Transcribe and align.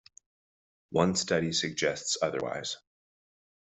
One 0.89 1.15
study 1.15 1.51
suggests 1.53 2.17
otherwise. 2.23 2.75